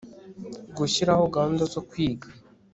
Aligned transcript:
gushyiraho 0.77 1.23
gahunda 1.35 1.63
zo 1.73 1.81
kwiga 1.89 2.27